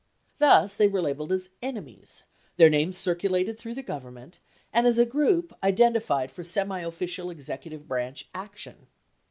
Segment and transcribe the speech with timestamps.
[0.33, 2.23] 54 Thus, they were labeled as "enemies,"
[2.57, 4.39] their names circulated through the Government,
[4.73, 8.87] and as a group, identi fied for semiofficial executive branch action.